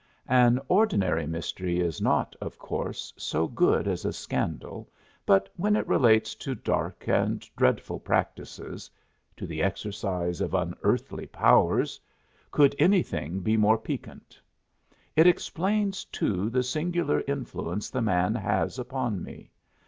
An 0.29 0.59
ordinary 0.67 1.27
mystery 1.27 1.79
is 1.79 2.01
not, 2.01 2.35
of 2.41 2.57
course, 2.57 3.13
so 3.17 3.47
good 3.47 3.87
as 3.87 4.03
a 4.03 4.11
scandal, 4.11 4.89
but 5.27 5.47
when 5.57 5.75
it 5.75 5.87
relates 5.87 6.33
to 6.33 6.55
dark 6.55 7.07
and 7.07 7.47
dreadful 7.55 7.99
practices 7.99 8.89
to 9.37 9.45
the 9.45 9.61
exercise 9.61 10.41
of 10.41 10.55
unearthly 10.55 11.27
powers 11.27 12.01
could 12.49 12.73
anything 12.79 13.41
be 13.41 13.55
more 13.55 13.77
piquant? 13.77 14.41
It 15.15 15.27
explains, 15.27 16.03
too, 16.05 16.49
the 16.49 16.63
singular 16.63 17.21
influence 17.27 17.91
the 17.91 18.01
man 18.01 18.33
has 18.33 18.79
upon 18.79 19.21
me. 19.21 19.51